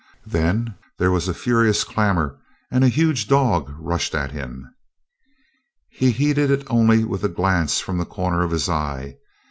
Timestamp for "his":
8.49-8.67